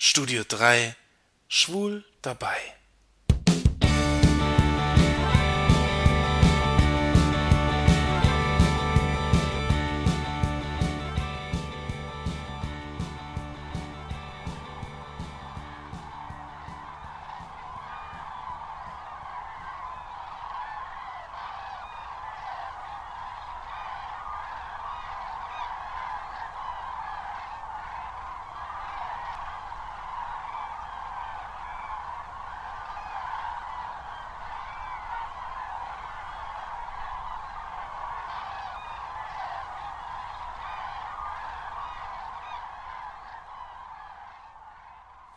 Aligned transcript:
Studio 0.00 0.44
3 0.44 0.94
Schwul 1.48 2.04
dabei. 2.22 2.77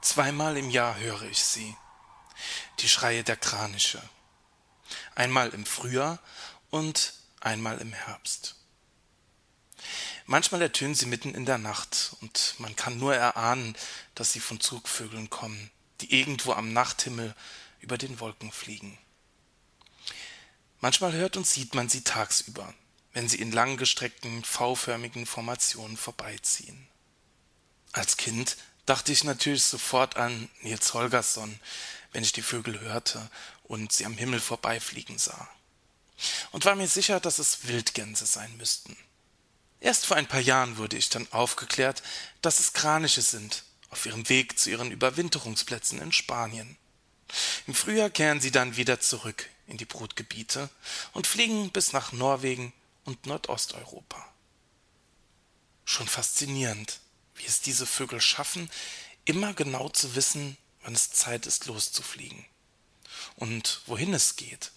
Zweimal 0.02 0.58
im 0.58 0.70
Jahr 0.72 0.98
höre 0.98 1.22
ich 1.24 1.44
sie, 1.44 1.76
die 2.80 2.90
Schreie 2.90 3.24
der 3.24 3.38
Kraniche. 3.38 4.02
Einmal 5.14 5.50
im 5.50 5.66
Frühjahr 5.66 6.20
und 6.72 7.14
einmal 7.40 7.78
im 7.78 7.94
Herbst. 7.94 8.56
Manchmal 10.26 10.62
ertönen 10.64 10.96
sie 10.96 11.06
mitten 11.06 11.36
in 11.36 11.46
der 11.46 11.58
Nacht 11.60 12.16
und 12.22 12.56
man 12.58 12.76
kann 12.76 12.98
nur 12.98 13.16
erahnen, 13.16 13.76
dass 14.16 14.34
sie 14.34 14.40
von 14.40 14.60
Zugvögeln 14.60 15.30
kommen, 15.30 15.70
die 16.02 16.18
irgendwo 16.20 16.54
am 16.54 16.74
Nachthimmel 16.74 17.36
über 17.80 17.98
den 17.98 18.20
Wolken 18.20 18.52
fliegen. 18.52 18.98
Manchmal 20.80 21.14
hört 21.14 21.38
und 21.38 21.46
sieht 21.46 21.76
man 21.76 21.90
sie 21.90 22.04
tagsüber, 22.04 22.74
wenn 23.14 23.30
sie 23.30 23.40
in 23.40 23.52
langgestreckten 23.52 24.44
V-förmigen 24.44 25.28
Formationen 25.28 25.98
vorbeiziehen. 25.98 26.88
Als 27.92 28.18
Kind 28.18 28.58
dachte 28.86 29.12
ich 29.12 29.24
natürlich 29.24 29.64
sofort 29.64 30.18
an 30.18 30.50
Nils 30.62 30.94
Holgersson, 30.94 31.60
wenn 32.12 32.24
ich 32.24 32.34
die 32.34 32.42
Vögel 32.42 32.80
hörte 32.80 33.30
und 33.64 33.92
sie 33.92 34.06
am 34.06 34.18
Himmel 34.18 34.40
vorbeifliegen 34.40 35.18
sah. 35.18 35.50
Und 36.52 36.66
war 36.66 36.76
mir 36.76 36.88
sicher, 36.88 37.20
dass 37.20 37.40
es 37.40 37.68
Wildgänse 37.68 38.26
sein 38.26 38.56
müssten. 38.58 38.96
Erst 39.80 40.06
vor 40.06 40.18
ein 40.18 40.28
paar 40.28 40.40
Jahren 40.40 40.78
wurde 40.78 40.98
ich 40.98 41.10
dann 41.10 41.28
aufgeklärt, 41.32 42.04
dass 42.42 42.60
es 42.60 42.74
Kraniche 42.74 43.22
sind, 43.22 43.64
auf 43.90 44.06
ihrem 44.06 44.30
Weg 44.30 44.60
zu 44.60 44.70
ihren 44.70 44.92
Überwinterungsplätzen 44.92 46.00
in 46.00 46.12
Spanien. 46.12 46.78
Im 47.66 47.74
Frühjahr 47.74 48.10
kehren 48.10 48.42
sie 48.42 48.52
dann 48.52 48.78
wieder 48.78 49.00
zurück 49.00 49.50
in 49.68 49.78
die 49.78 49.86
Brutgebiete 49.86 50.70
und 51.14 51.28
fliegen 51.28 51.72
bis 51.72 51.94
nach 51.94 52.12
Norwegen 52.12 52.74
und 53.06 53.26
Nordosteuropa. 53.26 54.24
Schon 55.86 56.08
faszinierend, 56.08 57.00
wie 57.42 57.48
es 57.48 57.62
diese 57.62 57.86
Vögel 57.86 58.22
schaffen, 58.22 58.70
immer 59.26 59.54
genau 59.54 59.90
zu 59.90 60.16
wissen, 60.16 60.58
wann 60.84 60.94
es 60.94 61.12
Zeit 61.12 61.46
ist, 61.46 61.66
loszufliegen. 61.66 62.46
Und 63.36 63.82
wohin 63.86 64.14
es 64.14 64.36
geht. 64.36 64.72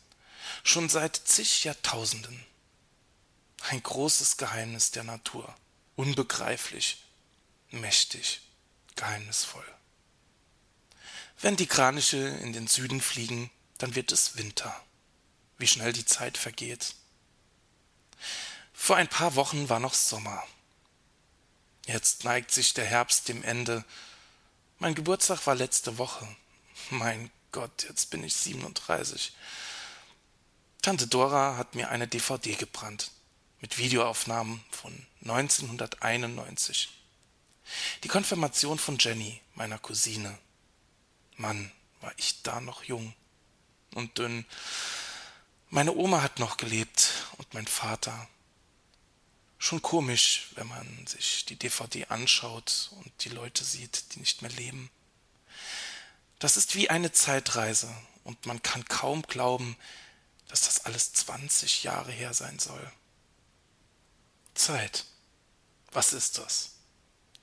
Schon 0.62 0.88
seit 0.88 1.16
zig 1.16 1.64
Jahrtausenden. 1.64 2.44
Ein 3.68 3.82
großes 3.82 4.36
Geheimnis 4.36 4.90
der 4.90 5.04
Natur. 5.04 5.54
Unbegreiflich, 5.96 7.02
mächtig, 7.70 8.40
geheimnisvoll. 8.96 9.64
Wenn 11.40 11.56
die 11.56 11.66
Kraniche 11.66 12.16
in 12.16 12.52
den 12.52 12.66
Süden 12.66 13.00
fliegen, 13.00 13.50
dann 13.78 13.94
wird 13.94 14.12
es 14.12 14.36
Winter. 14.36 14.74
Wie 15.58 15.66
schnell 15.66 15.92
die 15.92 16.04
Zeit 16.04 16.38
vergeht. 16.38 16.94
Vor 18.72 18.96
ein 18.96 19.08
paar 19.08 19.34
Wochen 19.34 19.68
war 19.68 19.80
noch 19.80 19.94
Sommer. 19.94 20.42
Jetzt 21.86 22.24
neigt 22.24 22.50
sich 22.50 22.72
der 22.74 22.86
Herbst 22.86 23.28
dem 23.28 23.42
Ende. 23.42 23.84
Mein 24.78 24.94
Geburtstag 24.94 25.46
war 25.46 25.54
letzte 25.54 25.98
Woche. 25.98 26.26
Mein 26.90 27.30
Gott, 27.52 27.84
jetzt 27.88 28.10
bin 28.10 28.24
ich 28.24 28.34
37. 28.34 29.32
Tante 30.82 31.06
Dora 31.06 31.56
hat 31.56 31.74
mir 31.74 31.90
eine 31.90 32.08
DVD 32.08 32.54
gebrannt 32.54 33.10
mit 33.60 33.78
Videoaufnahmen 33.78 34.62
von 34.70 35.06
1991. 35.22 36.90
Die 38.02 38.08
Konfirmation 38.08 38.78
von 38.78 38.98
Jenny, 38.98 39.40
meiner 39.54 39.78
Cousine. 39.78 40.38
Mann, 41.36 41.72
war 42.00 42.12
ich 42.16 42.42
da 42.42 42.60
noch 42.60 42.84
jung 42.84 43.14
und 43.94 44.18
dünn. 44.18 44.44
Meine 45.70 45.94
Oma 45.94 46.22
hat 46.22 46.38
noch 46.38 46.56
gelebt 46.56 47.10
und 47.38 47.54
mein 47.54 47.66
Vater 47.66 48.28
schon 49.64 49.80
komisch, 49.80 50.48
wenn 50.56 50.66
man 50.68 51.06
sich 51.06 51.46
die 51.46 51.56
DVD 51.56 52.06
anschaut 52.08 52.90
und 53.02 53.10
die 53.24 53.30
Leute 53.30 53.64
sieht, 53.64 54.14
die 54.14 54.20
nicht 54.20 54.42
mehr 54.42 54.50
leben. 54.50 54.90
Das 56.38 56.58
ist 56.58 56.74
wie 56.74 56.90
eine 56.90 57.12
Zeitreise 57.12 57.88
und 58.24 58.44
man 58.44 58.62
kann 58.62 58.84
kaum 58.84 59.22
glauben, 59.22 59.76
dass 60.48 60.62
das 60.62 60.84
alles 60.84 61.14
20 61.14 61.82
Jahre 61.82 62.12
her 62.12 62.34
sein 62.34 62.58
soll. 62.58 62.92
Zeit. 64.54 65.06
Was 65.92 66.12
ist 66.12 66.36
das? 66.36 66.72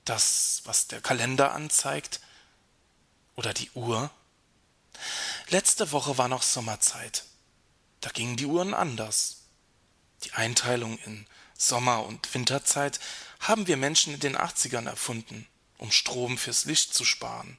Das, 0.05 0.61
was 0.65 0.87
der 0.87 1.01
Kalender 1.01 1.53
anzeigt? 1.53 2.21
Oder 3.35 3.53
die 3.53 3.71
Uhr? 3.71 4.11
Letzte 5.47 5.91
Woche 5.91 6.19
war 6.19 6.27
noch 6.27 6.43
Sommerzeit. 6.43 7.23
Da 8.01 8.11
gingen 8.11 8.37
die 8.37 8.45
Uhren 8.45 8.75
anders. 8.75 9.41
Die 10.23 10.33
Einteilung 10.33 10.97
in 10.99 11.25
Sommer- 11.57 12.05
und 12.05 12.33
Winterzeit 12.33 12.99
haben 13.39 13.67
wir 13.67 13.77
Menschen 13.77 14.13
in 14.13 14.19
den 14.19 14.37
80ern 14.37 14.87
erfunden, 14.87 15.47
um 15.77 15.91
Strom 15.91 16.37
fürs 16.37 16.65
Licht 16.65 16.93
zu 16.93 17.05
sparen, 17.05 17.57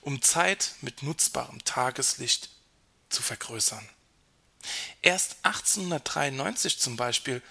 um 0.00 0.22
Zeit 0.22 0.72
mit 0.80 1.02
nutzbarem 1.02 1.64
Tageslicht 1.64 2.50
zu 3.08 3.22
vergrößern. 3.22 3.88
Erst 5.02 5.36
1893 5.42 6.78
zum 6.80 6.96
Beispiel 6.96 7.42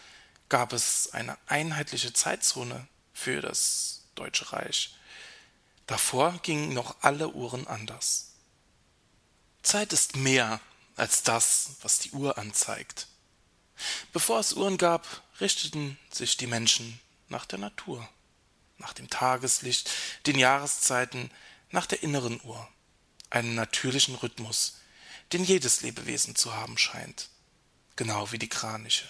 gab 0.49 0.73
es 0.73 1.13
eine 1.13 1.37
einheitliche 1.47 2.13
Zeitzone 2.13 2.87
für 3.13 3.41
das 3.41 4.03
Deutsche 4.15 4.51
Reich. 4.51 4.95
Davor 5.87 6.39
gingen 6.41 6.73
noch 6.73 6.97
alle 7.01 7.29
Uhren 7.29 7.67
anders. 7.67 8.33
Zeit 9.63 9.93
ist 9.93 10.15
mehr 10.15 10.59
als 10.95 11.23
das, 11.23 11.71
was 11.81 11.99
die 11.99 12.11
Uhr 12.11 12.37
anzeigt. 12.37 13.07
Bevor 14.13 14.39
es 14.39 14.53
Uhren 14.53 14.77
gab, 14.77 15.23
richteten 15.39 15.97
sich 16.11 16.37
die 16.37 16.47
Menschen 16.47 16.99
nach 17.27 17.45
der 17.45 17.59
Natur, 17.59 18.07
nach 18.77 18.93
dem 18.93 19.09
Tageslicht, 19.09 19.89
den 20.25 20.37
Jahreszeiten, 20.37 21.31
nach 21.71 21.85
der 21.85 22.03
inneren 22.03 22.39
Uhr, 22.43 22.67
einem 23.29 23.55
natürlichen 23.55 24.15
Rhythmus, 24.15 24.77
den 25.33 25.43
jedes 25.43 25.81
Lebewesen 25.81 26.35
zu 26.35 26.53
haben 26.53 26.77
scheint, 26.77 27.29
genau 27.95 28.31
wie 28.31 28.37
die 28.37 28.49
Kraniche. 28.49 29.07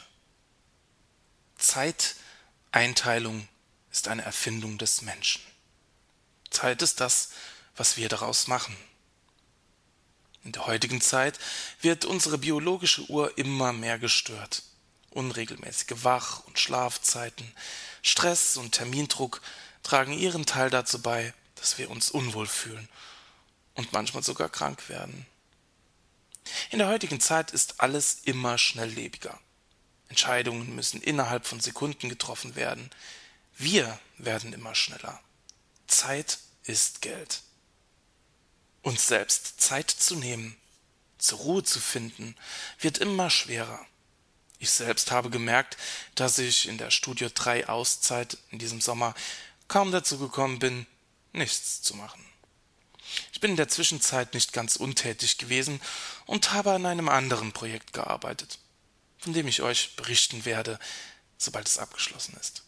Zeiteinteilung 1.57 3.47
ist 3.91 4.07
eine 4.07 4.23
Erfindung 4.23 4.77
des 4.77 5.01
Menschen. 5.01 5.41
Zeit 6.49 6.81
ist 6.81 6.99
das, 6.99 7.29
was 7.75 7.97
wir 7.97 8.09
daraus 8.09 8.47
machen. 8.47 8.75
In 10.45 10.51
der 10.51 10.67
heutigen 10.67 11.01
Zeit 11.01 11.39
wird 11.81 12.05
unsere 12.05 12.37
biologische 12.37 13.09
Uhr 13.09 13.35
immer 13.37 13.73
mehr 13.73 13.97
gestört. 13.97 14.61
Unregelmäßige 15.09 16.03
Wach- 16.03 16.45
und 16.45 16.59
Schlafzeiten, 16.59 17.51
Stress 18.03 18.55
und 18.55 18.73
Termindruck 18.73 19.41
tragen 19.81 20.13
ihren 20.13 20.45
Teil 20.45 20.69
dazu 20.69 21.01
bei, 21.01 21.33
dass 21.55 21.79
wir 21.79 21.89
uns 21.89 22.11
unwohl 22.11 22.45
fühlen 22.45 22.87
und 23.73 23.91
manchmal 23.91 24.21
sogar 24.21 24.49
krank 24.49 24.87
werden. 24.87 25.25
In 26.69 26.77
der 26.77 26.89
heutigen 26.89 27.19
Zeit 27.19 27.49
ist 27.49 27.81
alles 27.81 28.19
immer 28.23 28.59
schnelllebiger. 28.59 29.39
Entscheidungen 30.09 30.75
müssen 30.75 31.01
innerhalb 31.01 31.47
von 31.47 31.59
Sekunden 31.59 32.07
getroffen 32.07 32.55
werden. 32.55 32.91
Wir 33.57 33.99
werden 34.19 34.53
immer 34.53 34.75
schneller. 34.75 35.19
Zeit 35.87 36.37
ist 36.65 37.01
Geld. 37.01 37.41
Uns 38.85 39.07
selbst 39.07 39.59
Zeit 39.59 39.89
zu 39.89 40.15
nehmen, 40.15 40.55
zur 41.17 41.39
Ruhe 41.39 41.63
zu 41.63 41.79
finden, 41.79 42.35
wird 42.79 42.99
immer 42.99 43.31
schwerer. 43.31 43.83
Ich 44.59 44.69
selbst 44.69 45.09
habe 45.09 45.31
gemerkt, 45.31 45.75
dass 46.13 46.37
ich 46.37 46.67
in 46.67 46.77
der 46.77 46.91
Studio 46.91 47.29
3 47.33 47.67
Auszeit 47.67 48.37
in 48.51 48.59
diesem 48.59 48.81
Sommer 48.81 49.15
kaum 49.67 49.91
dazu 49.91 50.19
gekommen 50.19 50.59
bin, 50.59 50.85
nichts 51.33 51.81
zu 51.81 51.95
machen. 51.95 52.23
Ich 53.33 53.39
bin 53.39 53.49
in 53.49 53.57
der 53.57 53.69
Zwischenzeit 53.69 54.35
nicht 54.35 54.53
ganz 54.53 54.75
untätig 54.75 55.39
gewesen 55.39 55.81
und 56.27 56.51
habe 56.51 56.71
an 56.71 56.85
einem 56.85 57.09
anderen 57.09 57.53
Projekt 57.53 57.91
gearbeitet, 57.91 58.59
von 59.17 59.33
dem 59.33 59.47
ich 59.47 59.63
euch 59.63 59.95
berichten 59.95 60.45
werde, 60.45 60.77
sobald 61.39 61.67
es 61.67 61.79
abgeschlossen 61.79 62.37
ist. 62.39 62.61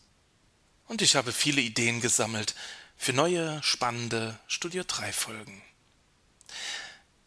Und 0.88 1.04
ich 1.04 1.16
habe 1.16 1.32
viele 1.32 1.62
Ideen 1.62 2.02
gesammelt, 2.02 2.56
für 2.98 3.14
neue, 3.14 3.62
spannende 3.62 4.40
Studio 4.48 4.84
3 4.84 5.14
Folgen. 5.14 5.62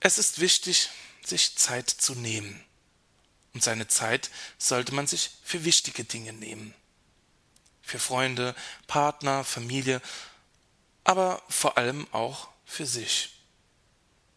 Es 0.00 0.18
ist 0.18 0.40
wichtig, 0.40 0.88
sich 1.24 1.56
Zeit 1.56 1.90
zu 1.90 2.14
nehmen. 2.14 2.64
Und 3.52 3.62
seine 3.62 3.88
Zeit 3.88 4.30
sollte 4.58 4.94
man 4.94 5.06
sich 5.06 5.30
für 5.42 5.64
wichtige 5.64 6.04
Dinge 6.04 6.32
nehmen. 6.32 6.74
Für 7.82 7.98
Freunde, 7.98 8.54
Partner, 8.86 9.44
Familie, 9.44 10.00
aber 11.04 11.42
vor 11.48 11.76
allem 11.76 12.06
auch 12.12 12.48
für 12.64 12.86
sich. 12.86 13.30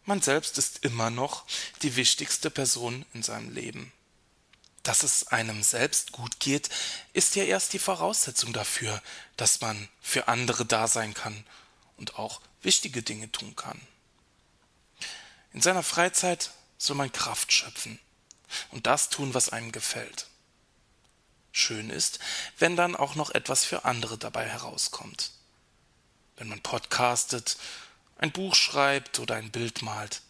Man 0.04 0.20
selbst 0.20 0.58
ist 0.58 0.84
immer 0.84 1.10
noch 1.10 1.46
die 1.82 1.96
wichtigste 1.96 2.50
Person 2.50 3.06
in 3.14 3.22
seinem 3.22 3.54
Leben. 3.54 3.92
Dass 4.82 5.02
es 5.02 5.28
einem 5.28 5.62
selbst 5.62 6.12
gut 6.12 6.40
geht, 6.40 6.68
ist 7.14 7.36
ja 7.36 7.44
erst 7.44 7.72
die 7.72 7.78
Voraussetzung 7.78 8.52
dafür, 8.52 9.02
dass 9.38 9.62
man 9.62 9.88
für 10.02 10.28
andere 10.28 10.66
da 10.66 10.88
sein 10.88 11.14
kann 11.14 11.46
und 11.96 12.18
auch 12.18 12.42
wichtige 12.60 13.02
Dinge 13.02 13.32
tun 13.32 13.56
kann. 13.56 13.80
In 15.54 15.62
seiner 15.62 15.84
Freizeit 15.84 16.50
soll 16.76 16.96
man 16.96 17.12
Kraft 17.12 17.52
schöpfen 17.52 18.00
und 18.72 18.86
das 18.86 19.08
tun, 19.08 19.34
was 19.34 19.48
einem 19.48 19.70
gefällt. 19.70 20.26
Schön 21.52 21.90
ist, 21.90 22.18
wenn 22.58 22.74
dann 22.74 22.96
auch 22.96 23.14
noch 23.14 23.30
etwas 23.30 23.64
für 23.64 23.84
andere 23.84 24.18
dabei 24.18 24.48
herauskommt. 24.48 25.30
Wenn 26.36 26.48
man 26.48 26.60
podcastet, 26.60 27.56
ein 28.18 28.32
Buch 28.32 28.56
schreibt 28.56 29.20
oder 29.20 29.36
ein 29.36 29.52
Bild 29.52 29.82
malt. 29.82 30.22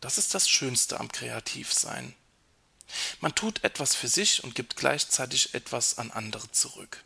Das 0.00 0.18
ist 0.18 0.32
das 0.34 0.48
Schönste 0.48 1.00
am 1.00 1.10
Kreativsein. 1.10 2.14
Man 3.20 3.34
tut 3.34 3.64
etwas 3.64 3.96
für 3.96 4.08
sich 4.08 4.44
und 4.44 4.54
gibt 4.54 4.76
gleichzeitig 4.76 5.54
etwas 5.54 5.98
an 5.98 6.12
andere 6.12 6.48
zurück. 6.52 7.02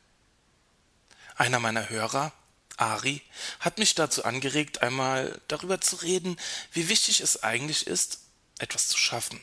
Einer 1.37 1.61
meiner 1.61 1.89
Hörer, 1.89 2.33
Ari, 2.77 3.23
hat 3.61 3.79
mich 3.79 3.95
dazu 3.95 4.25
angeregt, 4.25 4.83
einmal 4.83 5.41
darüber 5.49 5.81
zu 5.81 5.97
reden, 5.97 6.37
wie 6.73 6.89
wichtig 6.89 7.21
es 7.21 7.43
eigentlich 7.43 7.87
ist, 7.87 8.21
etwas 8.59 8.89
zu 8.89 8.99
schaffen. 8.99 9.41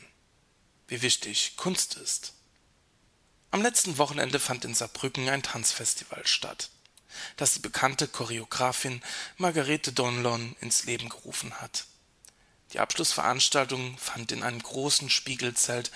Wie 0.88 1.02
wichtig 1.02 1.56
Kunst 1.56 1.94
ist. 1.94 2.32
Am 3.52 3.62
letzten 3.62 3.98
Wochenende 3.98 4.38
fand 4.38 4.64
in 4.64 4.74
Saarbrücken 4.74 5.28
ein 5.28 5.42
Tanzfestival 5.42 6.26
statt, 6.26 6.70
das 7.36 7.54
die 7.54 7.60
bekannte 7.60 8.06
Choreografin 8.06 9.02
Margarete 9.36 9.92
Donlon 9.92 10.56
ins 10.60 10.84
Leben 10.84 11.08
gerufen 11.08 11.60
hat. 11.60 11.86
Die 12.72 12.78
Abschlussveranstaltung 12.78 13.98
fand 13.98 14.30
in 14.30 14.44
einem 14.44 14.62
großen 14.62 15.10
Spiegelzelt 15.10 15.90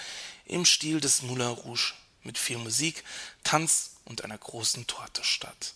im 0.45 0.65
Stil 0.65 1.01
des 1.01 1.23
Moulin 1.23 1.47
Rouge 1.47 1.95
mit 2.25 2.39
viel 2.39 2.59
Musik, 2.59 3.05
Tanz 3.45 3.93
und 4.05 4.25
einer 4.25 4.39
großen 4.39 4.87
Torte 4.87 5.23
statt. 5.23 5.75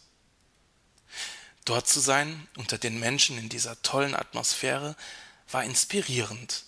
Dort 1.69 1.87
zu 1.87 2.01
sein, 2.01 2.49
unter 2.57 2.79
den 2.79 2.99
Menschen 2.99 3.37
in 3.37 3.51
dieser 3.51 3.83
tollen 3.83 4.15
Atmosphäre, 4.15 4.97
war 5.51 5.65
inspirierend. 5.65 6.65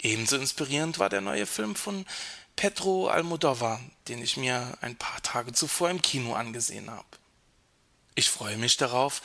Ebenso 0.00 0.36
inspirierend 0.36 0.98
war 0.98 1.10
der 1.10 1.20
neue 1.20 1.44
Film 1.44 1.76
von 1.76 2.06
Pedro 2.56 3.08
Almodovar, 3.08 3.78
den 4.08 4.22
ich 4.22 4.38
mir 4.38 4.78
ein 4.80 4.96
paar 4.96 5.20
Tage 5.20 5.52
zuvor 5.52 5.90
im 5.90 6.00
Kino 6.00 6.32
angesehen 6.32 6.90
habe. 6.90 7.04
Ich 8.14 8.30
freue 8.30 8.56
mich 8.56 8.78
darauf, 8.78 9.20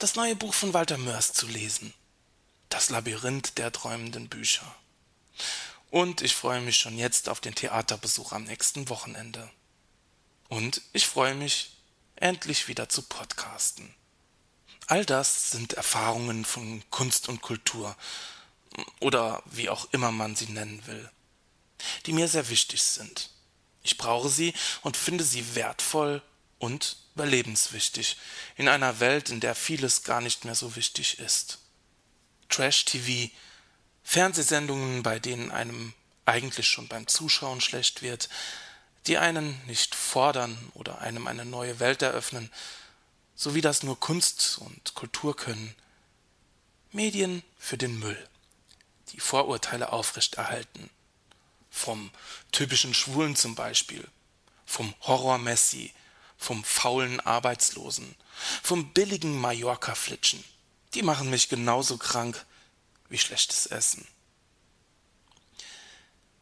das 0.00 0.16
neue 0.16 0.34
Buch 0.34 0.54
von 0.54 0.74
Walter 0.74 0.98
Mörs 0.98 1.32
zu 1.32 1.46
lesen. 1.46 1.94
Das 2.68 2.90
Labyrinth 2.90 3.58
der 3.58 3.70
träumenden 3.70 4.28
Bücher. 4.28 4.74
Und 5.88 6.20
ich 6.20 6.34
freue 6.34 6.62
mich 6.62 6.78
schon 6.78 6.98
jetzt 6.98 7.28
auf 7.28 7.40
den 7.40 7.54
Theaterbesuch 7.54 8.32
am 8.32 8.42
nächsten 8.42 8.88
Wochenende. 8.88 9.48
Und 10.48 10.82
ich 10.92 11.06
freue 11.06 11.36
mich, 11.36 11.76
endlich 12.16 12.66
wieder 12.66 12.88
zu 12.88 13.02
podcasten. 13.02 13.94
All 14.92 15.06
das 15.06 15.50
sind 15.52 15.72
Erfahrungen 15.72 16.44
von 16.44 16.82
Kunst 16.90 17.30
und 17.30 17.40
Kultur 17.40 17.96
oder 19.00 19.42
wie 19.46 19.70
auch 19.70 19.90
immer 19.90 20.12
man 20.12 20.36
sie 20.36 20.50
nennen 20.50 20.86
will, 20.86 21.10
die 22.04 22.12
mir 22.12 22.28
sehr 22.28 22.50
wichtig 22.50 22.82
sind. 22.82 23.30
Ich 23.82 23.96
brauche 23.96 24.28
sie 24.28 24.52
und 24.82 24.98
finde 24.98 25.24
sie 25.24 25.54
wertvoll 25.54 26.20
und 26.58 26.98
überlebenswichtig 27.14 28.18
in 28.56 28.68
einer 28.68 29.00
Welt, 29.00 29.30
in 29.30 29.40
der 29.40 29.54
vieles 29.54 30.02
gar 30.02 30.20
nicht 30.20 30.44
mehr 30.44 30.54
so 30.54 30.76
wichtig 30.76 31.18
ist. 31.20 31.60
Trash-TV 32.50 33.32
Fernsehsendungen, 34.02 35.02
bei 35.02 35.18
denen 35.18 35.50
einem 35.50 35.94
eigentlich 36.26 36.68
schon 36.68 36.88
beim 36.88 37.06
Zuschauen 37.06 37.62
schlecht 37.62 38.02
wird, 38.02 38.28
die 39.06 39.16
einen 39.16 39.58
nicht 39.66 39.94
fordern 39.94 40.70
oder 40.74 40.98
einem 40.98 41.28
eine 41.28 41.46
neue 41.46 41.80
Welt 41.80 42.02
eröffnen, 42.02 42.52
so 43.34 43.54
wie 43.54 43.60
das 43.60 43.82
nur 43.82 43.98
Kunst 43.98 44.58
und 44.58 44.94
Kultur 44.94 45.36
können. 45.36 45.74
Medien 46.90 47.42
für 47.58 47.78
den 47.78 47.98
Müll, 47.98 48.28
die 49.12 49.20
Vorurteile 49.20 49.92
aufrechterhalten. 49.92 50.90
Vom 51.70 52.10
typischen 52.52 52.92
Schwulen 52.92 53.34
zum 53.34 53.54
Beispiel, 53.54 54.06
vom 54.66 54.94
Horror-Messi, 55.00 55.92
vom 56.36 56.64
faulen 56.64 57.20
Arbeitslosen, 57.20 58.14
vom 58.62 58.92
billigen 58.92 59.40
Mallorca-Flitschen. 59.40 60.44
Die 60.94 61.02
machen 61.02 61.30
mich 61.30 61.48
genauso 61.48 61.96
krank 61.96 62.44
wie 63.08 63.18
schlechtes 63.18 63.66
Essen. 63.66 64.06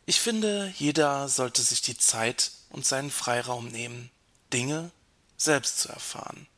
Ich 0.06 0.20
finde, 0.20 0.74
jeder 0.76 1.28
sollte 1.28 1.62
sich 1.62 1.82
die 1.82 1.96
Zeit 1.96 2.50
und 2.70 2.84
seinen 2.84 3.12
Freiraum 3.12 3.68
nehmen, 3.68 4.10
Dinge 4.52 4.90
selbst 5.36 5.78
zu 5.78 5.88
erfahren. 5.88 6.48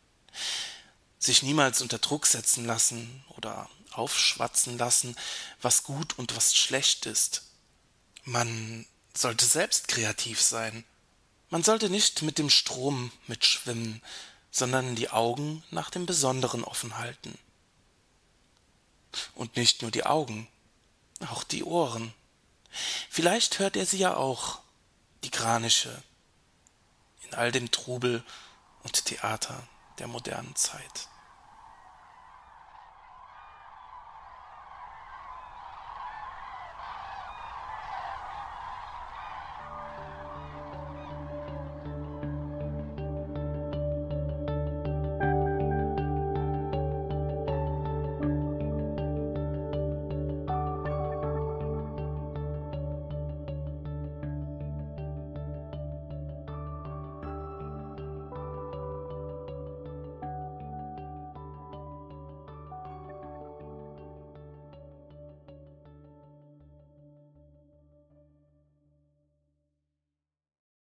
Sich 1.19 1.43
niemals 1.43 1.81
unter 1.81 1.99
Druck 1.99 2.27
setzen 2.27 2.65
lassen 2.65 3.25
oder 3.29 3.69
aufschwatzen 3.93 4.79
lassen, 4.79 5.17
was 5.61 5.83
gut 5.83 6.19
und 6.19 6.37
was 6.37 6.55
schlecht 6.55 7.07
ist. 7.07 7.43
Man 8.25 8.87
sollte 9.15 9.45
selbst 9.45 9.89
kreativ 9.89 10.41
sein. 10.41 10.85
Man 11.51 11.63
sollte 11.63 11.91
nicht 11.91 12.23
mit 12.23 12.39
dem 12.39 12.51
Strom 12.51 13.13
mitschwimmen, 13.27 14.03
sondern 14.51 14.97
die 14.97 15.11
Augen 15.11 15.63
nach 15.71 15.91
dem 15.91 16.07
Besonderen 16.07 16.65
offen 16.65 16.99
halten. 16.99 17.39
Und 19.35 19.57
nicht 19.57 19.83
nur 19.83 19.91
die 19.91 20.05
Augen, 20.05 20.49
auch 21.29 21.45
die 21.45 21.65
Ohren. 21.65 22.15
Vielleicht 23.11 23.59
hört 23.59 23.77
er 23.77 23.85
sie 23.85 23.99
ja 23.99 24.17
auch, 24.17 24.61
die 25.25 25.31
Kranische, 25.31 26.03
in 27.25 27.35
all 27.35 27.53
dem 27.53 27.71
Trubel 27.71 28.25
und 28.83 29.05
Theater 29.05 29.69
der 30.03 30.09
modernen 30.09 30.55
Zeit. 30.57 31.09